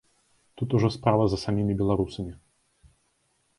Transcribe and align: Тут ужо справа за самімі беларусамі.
Тут 0.57 0.73
ужо 0.77 0.89
справа 0.95 1.27
за 1.33 1.37
самімі 1.45 1.77
беларусамі. 1.83 2.33